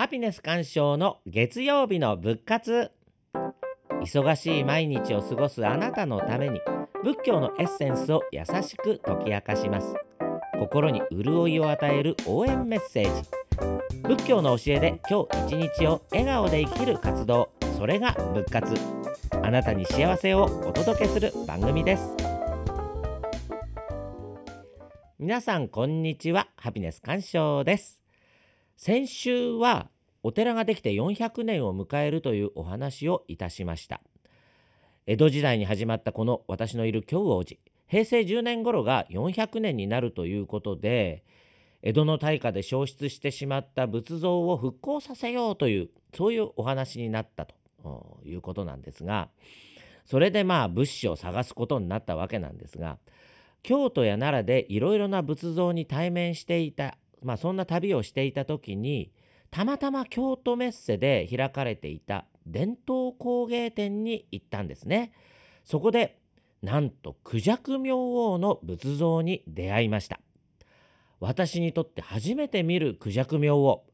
[0.00, 2.90] ハピネス鑑賞の月曜日の仏活。
[4.02, 6.58] 忙しい毎日を過ごすあなたのために
[7.04, 9.94] 仏教のエッセンスを優しく解き明かします。
[10.58, 13.28] 心に潤いを与える応援メッセージ。
[14.04, 18.74] 仏教の教えで今日一日を笑顔で生きる活動それが仏活。
[19.42, 22.16] あなたに幸せをお届けする番組です。
[25.18, 26.48] 皆さんこんにちは。
[26.56, 27.99] ハピネス鑑賞です。
[28.82, 29.90] 先週は
[30.22, 34.00] お寺ができて400年を迎えるというお話をいたしました。
[35.06, 41.24] 江戸時代に始まったこの私のいる京王寺平成10年頃が400年になるということで
[41.82, 49.28] 江戸の大火で焼失してしまった仏像を復興させようというそういうお話になったということなんですが
[50.06, 52.96] それでまあ物資を探すことになったわけなんですが
[53.62, 59.12] 京都や奈良でいろいろな仏像に対面していた、まあ、そんな旅をしていた時に
[59.50, 65.12] たまたま京都メッセで開かれていた伝統工芸展に行ったんですね。
[65.64, 66.18] そこで
[66.62, 70.20] なんと孔雀明王の仏像に出会いました。
[71.20, 73.84] 私にとって初めて見る孔雀明王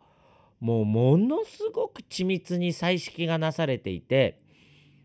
[0.60, 4.40] もうものすごく緻密に彩色がなされていて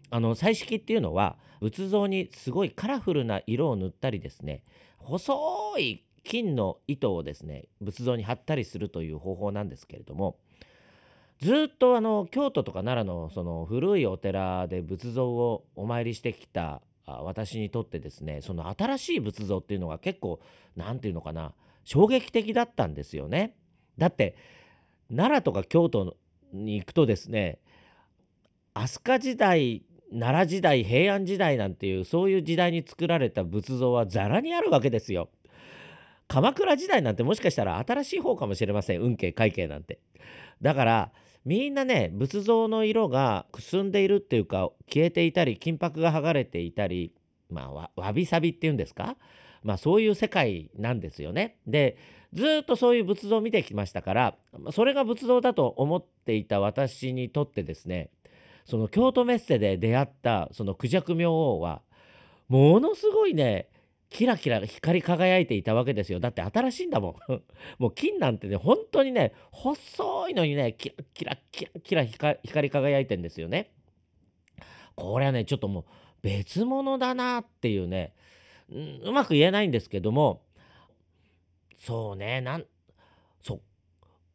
[0.09, 4.63] あの彩色っていうのは仏像にすごいカラフルな色を塗ったりですね
[4.97, 5.33] 細
[5.79, 10.37] い金の糸をですね仏像に貼ったりするという方法なんですけれども
[11.41, 20.39] ずっとあの京都とか奈良のその古いお寺で仏像をお参りしてきた私にとってですねその新しい仏像っていうのが結構
[20.75, 23.55] 何て言うのかな衝撃的だったんですよね。
[23.97, 24.35] だって
[25.09, 26.15] 奈良とか京都
[26.53, 27.59] に行くとですね
[28.73, 35.29] 飛鳥時代奈良時代平安時代なんていうそういう時代に作られた仏像はざらにあるわけですよ。
[36.31, 39.99] 鎌倉時代なんてもしかしたら新しい方かもしれません運慶会計なんて。
[40.61, 41.11] だから
[41.43, 47.13] みんなね仏像の色がくすんでいるっていうか消えていたり金箔が剥がれていたり
[47.49, 47.63] ま
[47.95, 49.17] あわびさびっていうんですか？
[49.61, 51.57] まあそういう世界なんですよね。
[51.67, 51.97] で
[52.31, 54.35] ずっとそういう仏像を見てきましたから
[54.71, 58.09] それが仏像だと思っていた私にとってですね
[58.63, 61.81] その京都メッセで出会ったその孔雀明王は
[62.47, 63.67] ものすごいね
[64.11, 66.19] キラキラ光り輝いていたわけですよ。
[66.19, 67.41] だって新しいんだもん。
[67.79, 72.03] もう金なんてね本当にね細いのにねキラキラキラキラ
[72.43, 73.71] 光り輝いてんですよね。
[74.95, 75.85] これはねちょっともう
[76.21, 78.13] 別物だなっていうね
[78.69, 80.43] うまく言えないんですけども。
[81.77, 82.65] そうねなん
[83.39, 83.61] そう。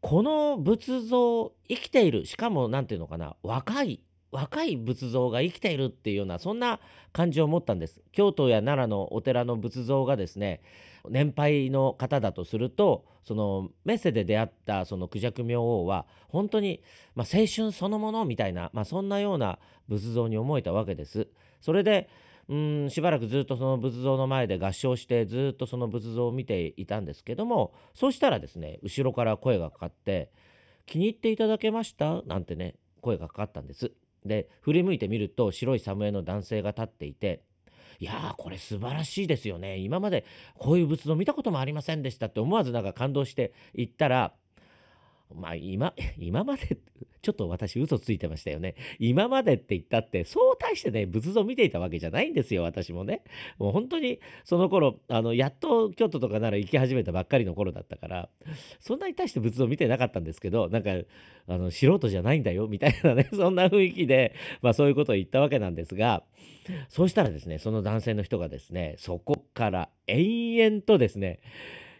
[0.00, 4.00] この仏像生きているしかも何て言うのかな若い
[4.32, 6.80] 若い仏像が生きているっていうようなそんな
[7.12, 10.60] 感じを持ったんです京都や奈良のお寺の仏像がですね
[11.08, 16.82] 年配の方だとするとそのメッセで出会ったその孔雀明王は本当に、
[17.14, 21.28] まあ、青春そのものみたいな、まあ、そんなような仏像に思えたわけです
[21.60, 22.08] それで
[22.48, 30.30] うんしばらくずっとその仏像の前で合唱してずっとその仏像を見ていたんですけどもそうしたらですね後ろから声がかかって
[30.86, 33.92] 「気に入っていただけました?」なんてね声がかかったんです。
[34.26, 37.42] で振り向いてみると白いサムエの男性が立っていて
[37.98, 39.78] いやーこれ素晴らしいですよね。
[39.78, 40.24] 今まで
[40.58, 44.34] こういう仏像見たこともありませんでしたって思わずなんか感動して言ったら
[45.34, 46.78] まあ今、 今まで、
[47.22, 48.76] ちょっと私嘘ついてましたよね。
[49.00, 53.22] 今までって言ったって、そう大してね、仏像見ていたわけじゃないんですよ、私もね。
[53.58, 58.28] もう本当に、その頃、あの、やっと京都とかなら行き始めたばっかりの頃だったから、
[58.78, 60.90] そんなに大して仏像見てなかったんですけど、なんか、
[61.48, 64.32] あの、素人じゃないんだよ、みたいなね、 そんな雰囲気で、
[64.62, 66.22] まあそういうことを言ったわけなんですが、
[66.88, 71.40] そうしたらですね、その男性の人がですね、そこから延々とですね、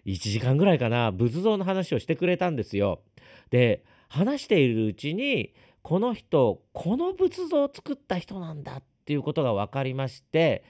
[0.07, 3.03] 1時間ぐらいかな仏像の話をしてくれたんですよ。
[3.51, 5.53] で話しているうちに
[5.83, 10.65] この人この仏像を作った人なんだっていうことが分かりまして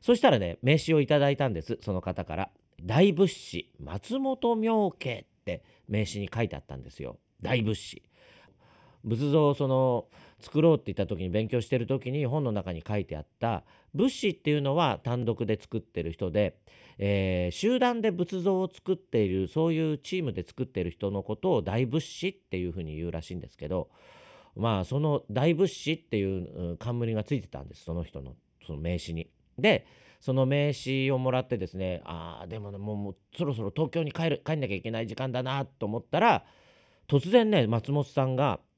[0.00, 2.50] そしたらね名刺をいただいたんですその方から
[2.82, 8.02] 「大仏師松本明慶」って名刺に書いてあったんですよ大仏師。
[9.04, 10.06] 仏像その
[10.42, 16.56] 作ろうって言った時に勉強してる時に本の中に書いてあった仏師っていうのは単独で作ってる人で
[16.98, 23.90] えー、集団で仏像を作っているそういうチームで作ってる人のことを大仏師っていうふうに言うらしいんですけど
[24.54, 28.34] まあその大仏師っていう冠がついてたんですその人の
[28.64, 29.28] その名刺に。
[29.58, 29.86] で
[30.20, 36.44] その名刺をもらってですねああでもねもうそろそろ東京に帰る帰んなきゃいけない時間だなと思ったら
[37.08, 38.60] 突然ね松本さんが「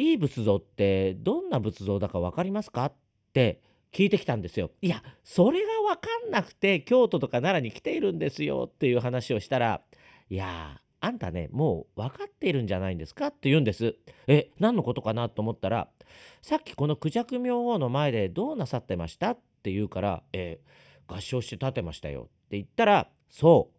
[0.00, 2.92] いい仏像ってどんな仏像だか分かりますか?」っ
[3.34, 3.60] て
[3.92, 4.70] 聞いてきたんですよ。
[4.80, 9.82] いやそれが分かんなくて京都とか奈良に来ているんですよっていう話をしたら
[10.30, 13.96] いやあんたねもう分かっているんじゃないんですか?」って言うんです。
[14.26, 15.28] え何のことかな？
[15.28, 15.90] と思ったら
[16.40, 20.60] 「さっきこの孔雀明王の前でどうなさってました?」って言うから「え
[21.08, 23.70] 合唱して立てましたよ」って言ったら「そ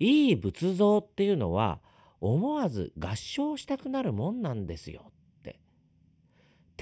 [0.00, 1.80] ういい仏像っていうのは
[2.20, 5.12] 思わず合唱したくなるもんなんですよ」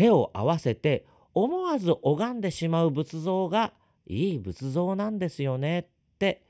[0.01, 1.05] 手を合わせて
[1.35, 3.75] 思わず拝んでしまう仏像が
[4.07, 5.87] いい仏像なんですよねっ
[6.19, 6.43] て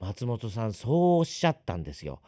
[0.00, 2.22] 松本さんそうおっしゃったんですよ。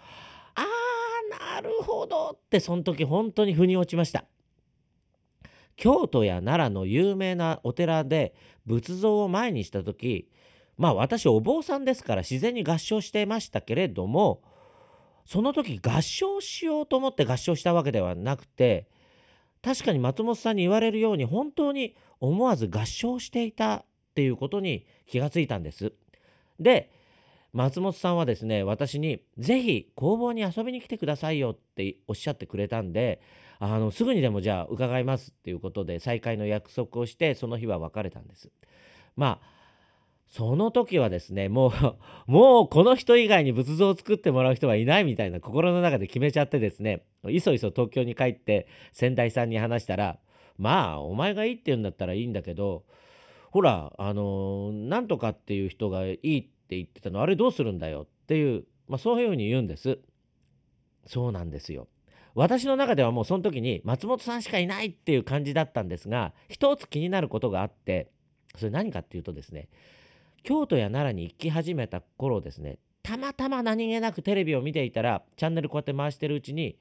[0.54, 4.26] あーなるほどってその時本当に腑に落ちました。
[5.76, 8.34] 京都や奈良の有名なお寺で
[8.66, 10.28] 仏像を前にした時
[10.76, 14.42] まあ私お坊さんですから自然に合唱してましたけれども
[15.24, 18.86] その時合唱しようと思って合唱したわけではなくて
[19.68, 23.84] 確かに松本さんに言われるように本当に思わず合唱していたっ
[24.14, 25.92] ていうことに気がついたんです。
[26.58, 26.90] で
[27.52, 33.20] 松本さんはですね私に「是非工房に遊びに来てくださいよ」っておっしゃってくれたんで
[33.58, 38.50] あのすぐにでもじゃあ伺いますっていうことで再会の約束をしてその日は別れたんです。
[39.16, 39.57] まあ
[40.28, 41.72] その時はですねもう
[42.30, 50.19] もうこの人以外に仏像を作ってもらう人はいないみたいな心の中で決めちゃってですねいそいそ東京に帰って先代さんに話したら
[50.58, 52.84] まあお前がいいって言うんだったらいいんだけど
[53.50, 59.98] ほらあのなんとかっていう人がいいって言ってたのあれどうするんだよっていう、まあ、そういうふうに言うんです。
[61.06, 61.88] そうなんですよ。
[62.34, 68.12] 私の中ではもうその時に松本さんしかいないっていう感じだったんですが一つ気になることがあって
[68.54, 69.69] それ何かっていうとですね
[70.43, 76.76] 京都や奈良に行き始めた頃ですねたまたま何気なくテレビを見ていたらチャンネルこうやって回してるうちに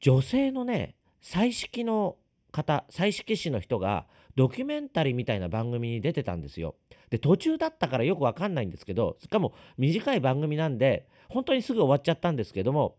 [0.00, 2.16] 女性のね彩色の
[2.50, 6.74] 方彩色師の人がドキュメンタリーみたいな番組に出てたんですよ。
[7.10, 12.96] で途中だったからよくわかんないんですけどしかも短い番組なんで本当にすぐ終わっちゃったんですけども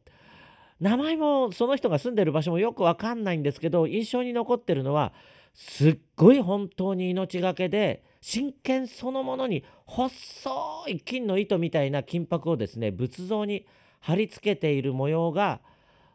[0.81, 5.13] 名前もその人が住んでる場所もよくわかんないんですけど印象に残ってるのは
[5.53, 10.49] すっごい本当に命がけで真剣そのものに細
[10.87, 13.65] い金の糸みたいな金箔をですね仏像に
[13.99, 15.61] 貼り付けている模様が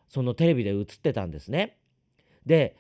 [0.08, 1.78] そのテレビで映ってたんですね。
[2.44, 2.76] で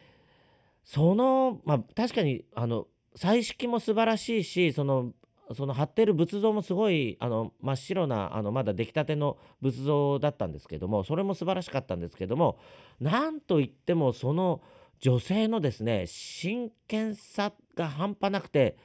[0.84, 2.86] そのまあ確かにあの
[3.16, 5.12] 彩色も素晴らしいしその
[5.54, 12.58] その貼ってる仏像もすごいあの真っ白なあのまだ出来たての仏像だったんですけどもそれも素晴らしかったんですけども
[13.00, 14.60] なんといってもその
[15.00, 18.76] 女性のですね真剣さが半端なくて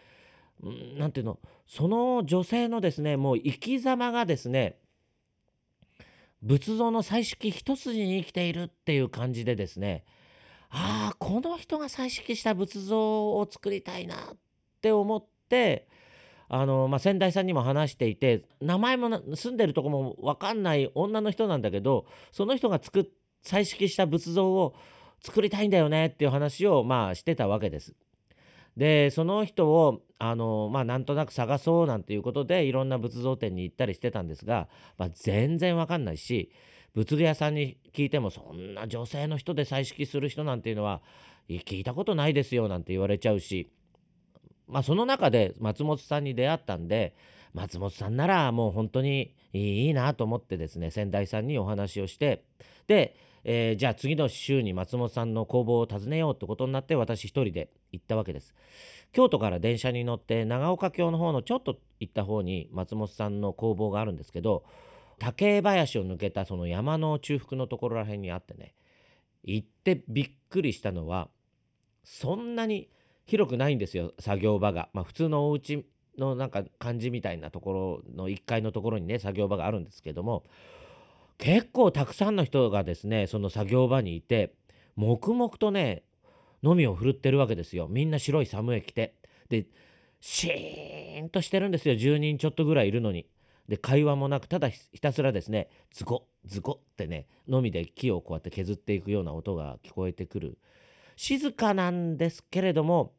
[0.97, 4.77] 何ていうのその女性のですねもう生き様がですね
[6.41, 10.03] 仏像の彩色一筋に生きているっていう感じでですね
[10.69, 14.37] ああこの人が彩色した仏像を作りたいなっ
[14.81, 15.87] て思って
[16.47, 23.05] あの、まあ、先代さんにも話していて名前も住んでるとこも分かんない女の人なんだけどその人が作っ
[23.43, 24.75] 彩色した仏像を
[25.23, 27.93] 作りたいんだよねっていう話をまあしてたわけです。
[28.77, 36.51] でその人をあのまあなんとなく探そうなんていうことでいろんな仏像店に行ったりしてたんですが、まあ、全然わかんないし
[36.95, 41.01] 仏具屋さんに聞いてもそんな女性の人で彩色する人なんていうのは
[41.49, 43.69] 聞いたことないですよなんて言われちゃうし
[44.67, 47.13] まあその中で松本さんに出会ったんで
[47.53, 52.45] 松本さんならもう本当にいいなと思ってですね先代さんにお話をして
[52.87, 58.53] でえー、じゃあ次の週に松本さんの工房を訪ねようってことになって私一人で行ったわけです。
[59.11, 64.63] 京都から電車に乗って長岡京の方のちょっと行った方に松本さんの工房があるんですけど
[65.19, 68.73] 竹林を抜けたその山の中腹のところらへんにあってね
[69.43, 71.29] 行ってびっくりしたのは
[72.03, 72.89] そんなに
[73.25, 74.89] 広くないんですよ作業場が。
[74.93, 75.85] まあ普通のお家
[76.21, 80.43] のなんか感じみたいなところの1階のところにね作業場があるんですけども
[81.37, 84.53] 結構たくさんの人がですねその作業場にいて
[84.95, 86.03] 黙々とね
[86.63, 87.87] のみを振るってるわけですよ。
[87.89, 89.15] みんな白いサムエ着て。
[89.49, 89.65] で
[90.19, 91.95] シーンとしてるんですよ。
[91.95, 93.25] 10人ちょっとぐらいいるのに。
[93.67, 100.59] で会話もなくただひたすらですねズコズコってねのみで木をこうやって削っていくような音が聞こえてくる。
[101.15, 103.13] 静かなんですけれども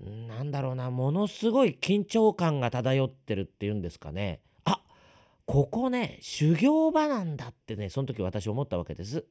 [0.00, 4.80] なんだろうなものすごい緊張感が漂ってるっていうんですかねあ
[5.46, 9.24] ここね修行場なんだってねその時私思ったわけです。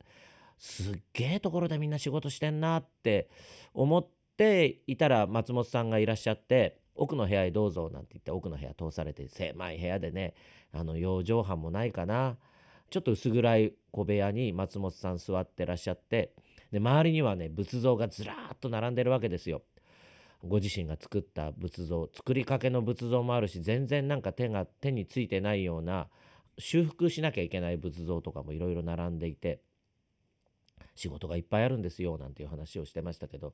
[0.57, 3.29] すっげえところでみんな仕事してんなって
[3.73, 4.07] 思っ
[4.37, 10.33] ていたら松本さんがいらっしゃって奥の部屋へどうぞなんて言って奥の部屋通されて狭い部屋でね
[10.73, 12.37] あの養生班もないかな
[12.89, 16.31] ちょっと薄暗い小部屋に松本さん座ってらっしゃって
[16.71, 19.61] で周りにはね仏像がずらーっと並んでるわけですよ。
[20.47, 26.07] ご自身が作った仏像作りかけの仏像もあるし全然なんか手が手についてないような
[26.57, 29.59] 修復しなきゃいけない仏像とかもいろいろ並んでいて
[30.95, 33.53] 仕事がいっぱいあるんですよなんていう話をしてましたけど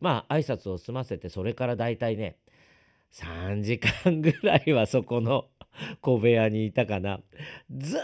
[0.00, 2.36] まあ挨拶を済ませてそれからだいたいね
[3.12, 5.46] 3時間ぐらいはそこの
[6.00, 7.20] 小部屋にいたかな。
[7.70, 8.00] ずっ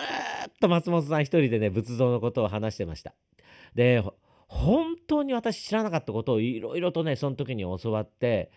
[0.60, 3.14] と松本さん一人でね仏像のことを話してました。
[3.74, 4.02] で
[4.54, 8.50] 本当に私知らなかったことをいろいろとねその時に教わって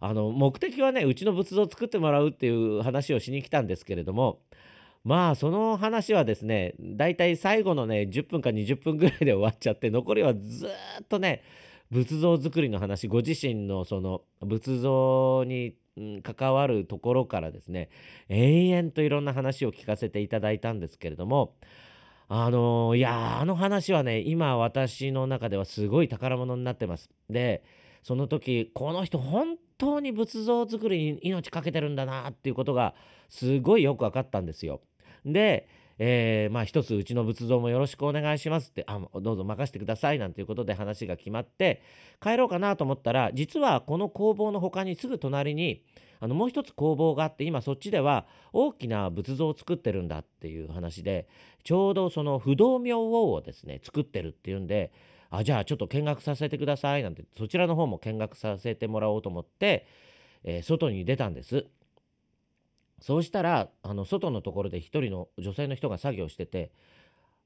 [0.00, 4.40] あの目的はねうちの仏像を作ってもらうっていう話をしに来たんですけれども
[5.04, 11.42] まあその話はですねだいたい最後のね10分か20分ぐらいで終わっちゃって残りはずっとね
[11.90, 15.76] 仏像作りの話ご自身のその仏像に
[16.22, 17.88] 関わるところからですね
[18.28, 21.54] 延々といろんな話を聞かせていただいたんですけれども
[22.28, 27.10] あのいやあの話はね今私の中ではすごい宝物になってます。
[27.30, 27.62] で
[28.02, 32.94] その時この人本当に仏像作りに命かけてるんだなっていうことが
[33.28, 34.80] すごいよく分かったんですよ。
[35.24, 41.82] で、えー、まあ一つうちの仏像もよろしくお願いしますってあどうぞ任せてくださいなんていうことで話が決まって
[42.22, 45.82] 帰ろうかなと思ったら実はこの工房の他にすぐ隣に
[46.20, 51.28] あのもう一つ工房があって今そっちでは大きな仏像を作ってるんだっていう話で
[51.64, 54.92] ちょうどその不動明王をですね作ってるっていうんで
[55.30, 59.86] あじゃあちょっと見学させてくださいなんてそちらの方も見学させてもらおうと思って、
[60.44, 61.66] えー、外に出たんです。
[63.00, 66.72] そうしたらあの外のところで一人の女性の人が作業してて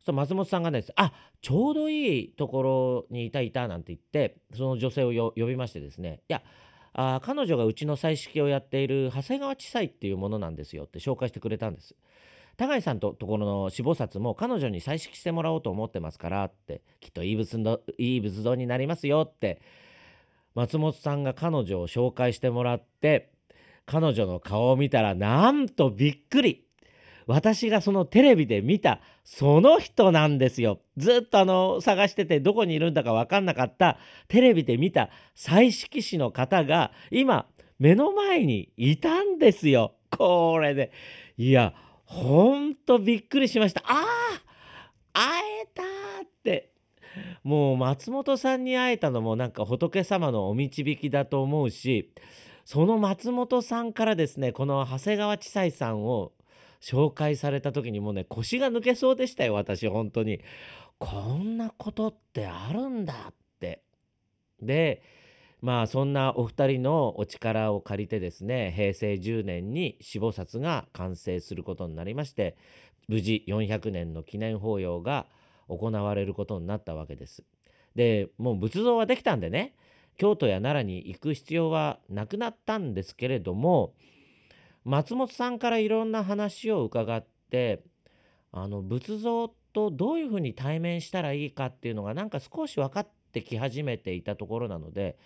[0.00, 6.42] そ松本さんがね「あちょうどいいところにいたいた」なんて言ってその女性を呼びましてですね「いや
[6.94, 11.94] あ彼女がうちの彩色をやっている長谷川地裁っていうものなんですよ」って紹介してくれたんです。
[12.56, 19.62] 高井さんとところの死菩薩も彼女に彩色してもらおうと思ってますからってきっといい仏像いい仏像になりますよって
[20.54, 23.32] 松本さんが彼女を紹介してもらって
[23.87, 26.67] 彼女の顔を見たらなんとびっくり
[27.27, 30.81] 私がそのテレビで見たその人なんですよ。
[30.97, 33.99] ずっとあの探しててどこにいるんだか分かんなかった
[34.29, 37.47] テレビで見た彩色師の方が今
[37.79, 39.95] 目の前にいたんですよ。
[40.11, 40.93] これで、
[41.37, 41.75] いや
[42.05, 43.83] ほんとびっくりしました。
[43.87, 44.05] あ
[45.15, 46.73] あ会えたって
[47.45, 52.12] もう松本さんに会えたのもなんか仏様のお導きだと思うし
[52.64, 56.33] その松本さんからですねこの長谷川知斎さんを
[56.81, 60.40] 紹介された時にもうね腰が抜けそうでしたよ私本当に
[60.99, 63.83] こんなことってあるんだって
[64.61, 65.02] で
[65.61, 72.57] まあそんなお二人のお力を借りてですね平成10年に死菩薩が完成することになりまして
[73.09, 75.26] 無事400年の記念法要が
[75.69, 77.45] 行われることになったわけです。
[77.95, 79.75] でもう仏像はできたんでね
[80.16, 83.95] 京都や奈良に行く必要はなくなったんですけれども
[84.85, 87.83] 松本さんからいろんな話を伺って
[88.52, 95.16] あの仏像とどういうふうに対面したらいいかっていうのがなんか少し分かってき始めていたところなので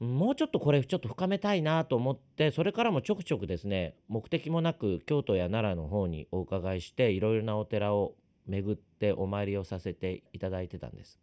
[0.00, 8.14] もうちょっとこれちょっと深めたいなと思ってそれからもちょくちょくですね目的もなく京都や奈良の方にお伺いしていろいろなお寺を
[8.46, 11.20] 巡ってお参りをさせていただいてたんです。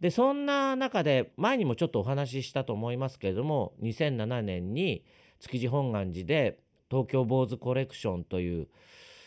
[0.00, 5.04] でそんな中で前にもちょっとお話ししたと思いますけれども2007年に
[5.40, 6.58] 築地本願寺で
[6.90, 8.68] 東京坊主コレクションという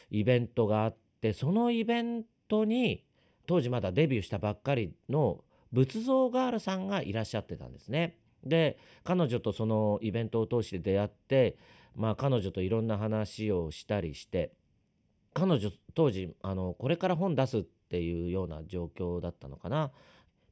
[0.09, 3.03] イベントがあってそのイベントに
[3.45, 8.17] 当時まだデビューしたばっかりの仏像ガールさんがいらっしゃってたんですね。
[8.43, 11.57] で彼女とそのイベントを通して出会って、
[11.95, 14.51] まあ、彼女といろんな話をしたりして
[15.33, 19.91] 彼女当時あのこれから本出すっていうような状況だったのかな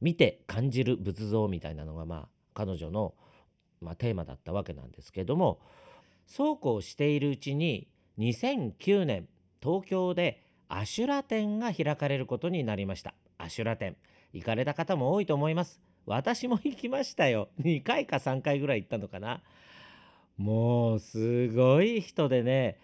[0.01, 3.13] 見て感じる仏像みたいなのがまあ彼女の、
[3.79, 5.59] まあ、テーマだったわけなんですけども
[6.27, 9.27] そうこうしているうちに2009年
[9.61, 13.13] 東京でアシュラ展が開かれることになりました。
[13.37, 13.97] アシュラ展。
[14.31, 15.81] 行かれた方も多いと思います。
[16.05, 17.49] 私も行きましたよ。
[17.61, 19.41] 2回か3回ぐらい行ったのかな。
[20.37, 22.79] もうすごい人でね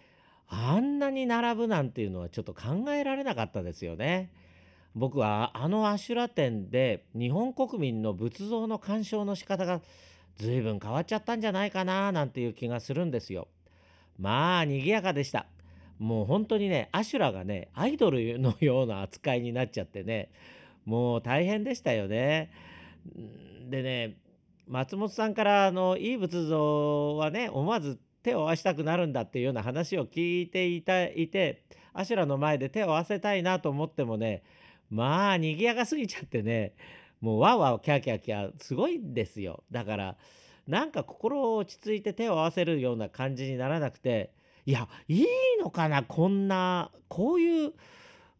[0.46, 4.30] あんなに並ぶなんていうのはちょっと考えられなかったですよね。
[4.94, 9.80] 僕はあのアシュラ展で日本国民の仏像の鑑賞の仕方が
[10.36, 13.48] 随分変わっちゃったんじゃないかななんていう気がするんですよ。
[14.18, 15.46] まあ賑やかでした。
[15.98, 20.30] もう本当にねアシュラがねアイドルのような扱いになっちゃってね
[20.84, 22.50] もう大変でしたよね。
[23.68, 24.16] でね
[24.66, 31.64] 松本さんからあのいい仏像はね思わず手を合わしたくなるんだっていうような話を聞いていたいて
[31.94, 34.42] アシュラの前で手を合わせたいなと思ってもね
[34.90, 36.74] まあ賑やかすぎちゃってね
[37.20, 40.16] もうわーわキャキャキャすごいんですよだから
[40.66, 44.32] なんか心を落ち着いて手を合わせるような感じにならなくて
[44.66, 45.26] いやいい
[45.60, 47.72] のかなこんなこういう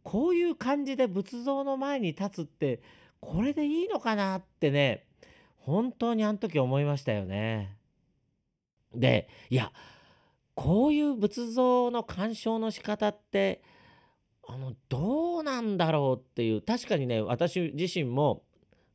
[0.02, 2.82] こういう感じで仏像の前に立つって
[3.20, 5.04] これでいいのかなってね
[5.56, 7.76] 本当にあの時思いましたよね。
[8.94, 9.70] でいや
[10.54, 13.62] こういう仏像の鑑賞の仕方って
[14.50, 18.42] あのどうなんだろうっていう確かにね私自身も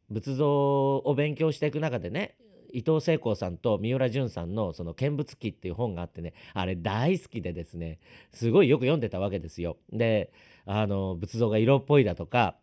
[0.09, 2.35] 仏像を勉強していく中でね
[2.73, 7.99] 伊藤聖光さんと三浦淳さんの「その見物記」っていう本があってねあれ大好きでですね
[8.31, 9.77] すごいよく読んでたわけですよ。
[9.91, 10.31] で
[10.65, 12.57] あの仏像が色っぽいだとか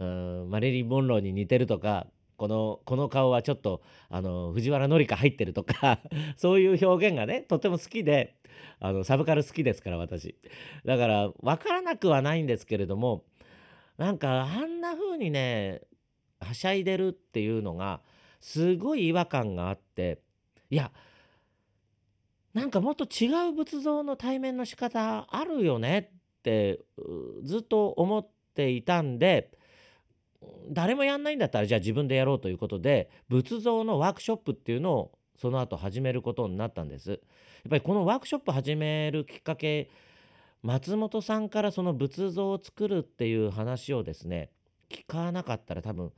[0.00, 2.08] うんマリリン・モンローに似てるとか
[2.42, 6.00] このこの顔はちょっとあの藤原紀香入ってるとか
[6.36, 8.34] そういう表現がねとても好きで
[8.80, 10.34] あのサブカル好きですから私。
[10.84, 13.22] だから分からなくはないんですけれども
[13.96, 15.82] なんかあんな風にね
[16.40, 18.00] はしゃいでるっていうのが
[18.40, 20.18] すごい違和感があって
[20.68, 20.90] いや
[22.54, 26.80] なんかもっと違う仏像の対面の仕方あるよねって
[27.44, 29.52] ずっと思っていたんで
[30.70, 37.10] 誰もやんないんだったらじゃあ自分でやろうということで仏像のワークショップっていうのをその後始めることになったんです。
[37.10, 37.18] やっ
[37.70, 39.90] ぱりこのワークショップ始めるきっかけ
[40.62, 44.50] 松本さんからその仏像を作るっていう話をですね
[44.88, 46.12] 聞かなかったら多分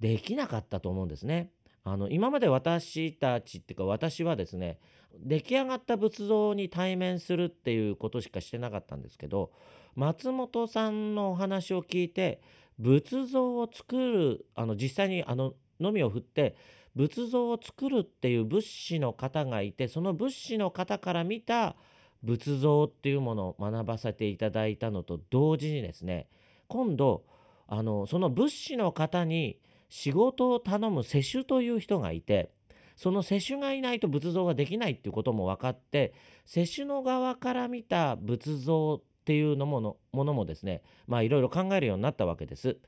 [0.00, 1.50] できなかったと思うんですね。
[1.84, 4.78] あの今まで私たちっていうか私はですね
[5.18, 9.50] 出来上がった仏像に対面するっていうことしかしてなかったんですけど
[9.94, 12.42] 松本さんのお話を聞いて
[12.78, 16.56] 仏像を作るあの実際にあののみを振って
[16.94, 21.76] 仏像を作るっていう仏師の方がいてその仏師の方から見た
[22.22, 26.28] 仏像っていうものを学ばせていただいたのと同時にですね
[26.66, 27.24] 今度
[27.68, 29.58] あのその仏師の方に
[29.88, 32.50] 仕事を頼む施主という人がいて
[32.96, 36.12] その施主がいないと仏像ができないっていうことも分かって
[36.44, 42.78] 施主の側から見た仏像っていうのものものもですねまあいろいろ考えるようになったわけです。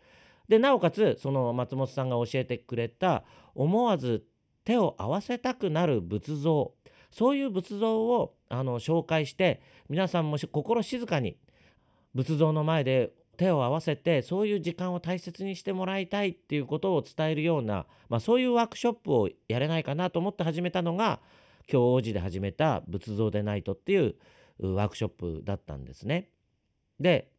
[0.48, 3.24] でなおかつその松本さんが教えてくれた
[3.54, 4.24] 思わず
[4.64, 6.72] 手を合わせたくなる仏像
[7.10, 11.36] そういう仏像をあの紹介して皆さんも心静かに
[12.14, 21.20] 仏像の前で手を合わせてそういう時間を大切にしてもらいたいっていうことを伝えるような、まあ、そういうワークショップをやれないかなと思って始めたのが
[21.70, 24.14] 今日王子で始めた仏像でないとっていう
[24.62, 26.28] ワークショップだったんですね。
[26.98, 27.30] で、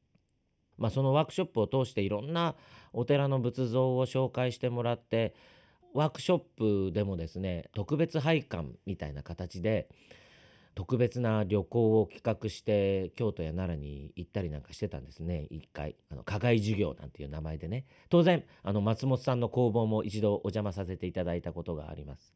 [0.77, 2.55] まあ、そのワークショップを通していろんな
[2.93, 5.36] お寺の仏像を紹介してもらって
[5.93, 6.39] ワークショッ
[6.88, 9.89] プでもですね特別拝観みたいな形で
[10.73, 15.47] 特別な旅行を企画して京都や奈良に行ったりなんかしてたんですね。
[15.49, 17.86] 一回あの課外授業なんていう名前でね。
[18.10, 22.34] 当然あの松本さんの工房も一度お邪魔させていただいたことがあります。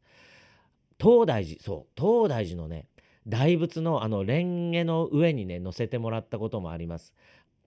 [1.00, 2.88] 東大寺そう東大寺のね
[3.28, 7.12] 大仏のあの蓮華の上にね乗せてもらったこともあります。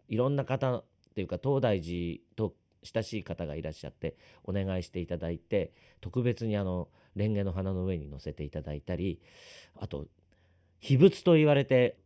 [0.08, 0.84] いろんな方っ
[1.16, 9.20] ていうか東大寺と親しい方がいらっしゃってお願いしていただいて特別にあの蓮華の花の上に乗せていただいたり
[9.78, 10.06] あと
[10.80, 11.98] 秘仏と言われて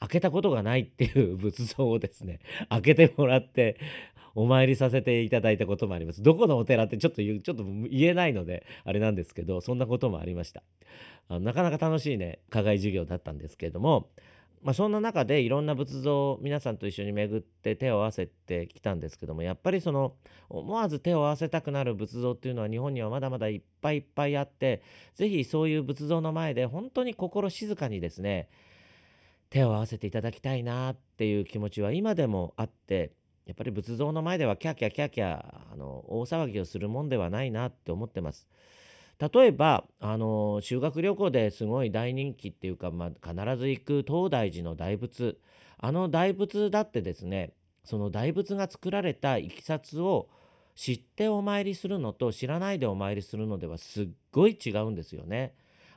[0.00, 3.78] 開けたことがないっていう仏像をですね開けてもらって
[4.38, 6.22] お参りさせていただいたこともあります。
[6.22, 10.62] どこのお寺ってちょっと言ちょっと言えないのであれなんですけどそんなこともありました。
[11.28, 14.08] あなかなか楽しいね課外授業だったんですけれども
[14.62, 20.14] まあ、そんな中でいろんな仏像を皆さんと一緒に巡って手を合わせてきたんですけどもやっぱりその
[20.48, 24.82] 思わず手を合わせたくなる仏像っていうのは日本にはまだまだいっぱいいっぱいあって
[25.14, 28.48] 是非そういう仏像の前で本当に心静かにですね
[29.50, 33.12] 手を合わせていただきたいなっていう気持ちは今でもあって
[33.48, 38.46] やっぱり仏像の前ではキャキャキャキャあの大騒ぎをするもんではないなって思ってます。
[39.18, 45.38] 例えばあの修学旅行ですごい大人気っていうか、まあ、必ず行く東大寺の大仏
[45.78, 50.28] あの大仏だってですねその大仏が作られたいきさつを
[50.76, 55.54] 知ってお参りするのと知らないでお参りするのではすっごい違うんですよね。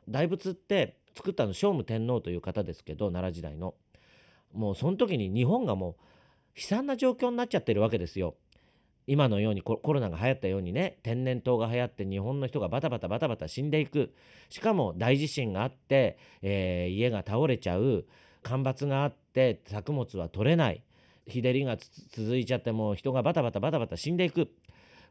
[0.08, 3.76] 大仏って作ったの聖武天皇という方ですけど奈良時代の
[4.54, 5.96] もうその時に日本がもう
[6.56, 8.36] 悲惨な状況になっちゃってるわけですよ。
[9.08, 14.14] 今のようにコロナが流行ったようにね天然痘が流行って日本の人がバタバタバタバタ死んでいく。
[14.50, 18.06] しかも大地震があって、えー、家が倒れちゃう。
[18.44, 20.84] 干ばつがあって作物は取れない。
[21.28, 24.50] 日照りが続いちゃってもう人がバタバタバタバタ死んでいく。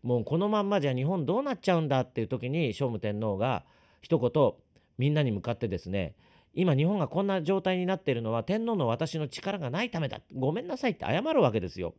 [0.03, 3.65] もうこのまんまじゃ日本どうなっちゃうんだっていう時に聖武天皇が
[4.01, 4.53] 一言
[4.97, 6.15] みんなに向かってですね
[6.55, 11.95] 今日本がこんな状態になっているのは天皇の私の力がないためだごめんなさいって謝るわけですよ。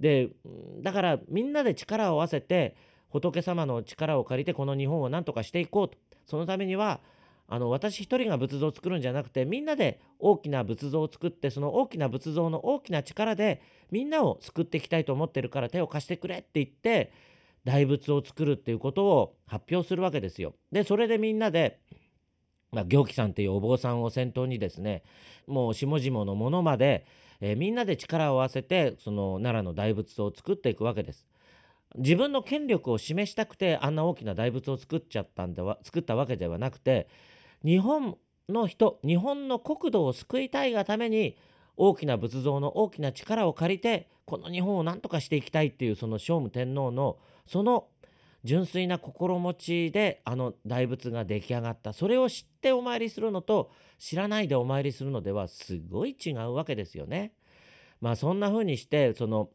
[0.00, 0.28] で
[0.82, 2.76] だからみんなで力を合わせて
[3.08, 5.96] 仏様の力を借りてこの日本を何とかしていこうと
[6.26, 7.00] そのためには
[7.50, 17.10] あの私一人が仏像を作るんじゃなくてみんなで大きな仏像を作ってその大きな仏像の大きな力でみんなを救っていきたいと思ってるから手を貸してくれって言って
[17.64, 20.54] 大仏を作るっていうことを発表するわけですよ。
[20.70, 21.80] でそれでみんなで
[22.72, 25.02] まあ、行基さんっていうお坊さんを先頭にですね
[25.46, 27.06] もう下々のものまで、
[27.40, 31.26] えー、みんなで力を合わせてその奈良の大仏を作っていくわけです。
[31.96, 37.08] 自分の権力を示したくてあんな大きな大仏を作っちゃったんでは作ったわけではなくて
[37.64, 41.38] 日本の人日本の国土を救いたいがために
[41.78, 47.86] 大きな仏像の大きな力を借りてこの日本を何とかしていきたいっていうその聖武天皇のその
[48.48, 57.34] 純粋な心持ちであの大仏が出来上がったそれを知ってお参りするのと知らないでお参りするのではすごい違うわけですよね。
[58.00, 59.50] まあそんな風にしてその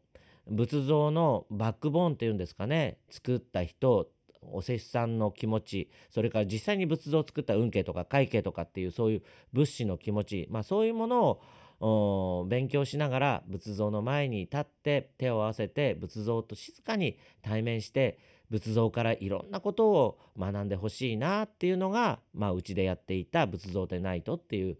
[0.46, 4.10] 仏像のバックボーンっていうんですかね作った人
[4.52, 11.40] お施主さんの気持ちそれから実際に仏像を作った運慶とか会慶とかっていうそういう仏師の気持ち、まあ、そういうもの
[11.80, 18.18] を勉強しながら仏像の前に立って手を合わせて仏像と静かに対面して
[18.54, 24.78] 仏像からいろんなことを学んでほしいなっていうのが、まあ、うちでやっていた仏像でナイトっていう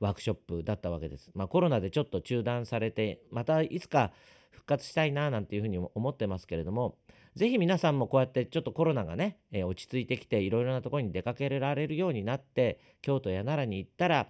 [0.00, 1.30] ワークショップだったわけです。
[1.34, 4.12] まあ、コロナでちょっと中断されてまたいつか
[4.50, 6.96] 復活したいななんていうふうに思ってますけれども
[7.34, 14.28] 是非皆さんもこうやってちょっとコロナがね、えー、落ち着いてきていろいろなところに出かけられるようになって京都や奈良に行ったら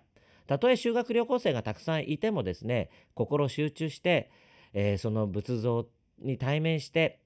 [0.48, 4.30] たとえ修学旅行生がたくさんいてもですね心集中して、
[4.72, 5.86] えー、その仏像
[6.20, 7.21] に対面して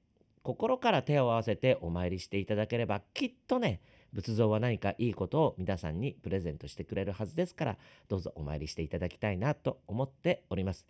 [0.47, 3.81] 心から手を合わせてお参りしていただければきっとね
[4.13, 7.77] 仏像は何かいいことを皆さんにプレゼントしてくれるはずですから
[8.09, 10.87] どうぞお参りしていただきたいなと思っております。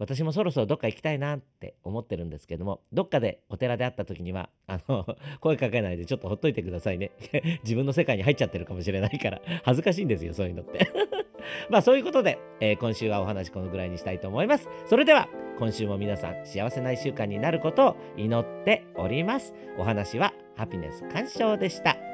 [0.00, 5.06] 私もそろそろどっか行きたいなって思ってるんですけどもどっかでお寺で会った時にはあの
[5.40, 7.12] 声かけないでちょっとほっといてくださいね。
[7.62, 10.80] 自分の世界に入っちゃってるかもしれないから恥ずかしいんですよそういうのって。
[11.70, 14.68] まあそういうことで、えー、今週はお話このぐらいにしたいと思います。
[14.86, 19.54] それでは今週も皆さん幸せな1週間になることを祈っております。
[19.78, 22.05] お話はハピネス鑑賞でした。